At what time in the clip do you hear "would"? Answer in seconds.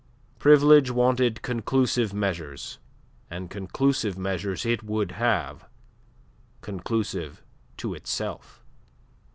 4.81-5.11